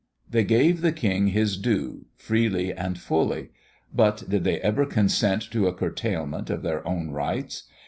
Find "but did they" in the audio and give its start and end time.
3.93-4.59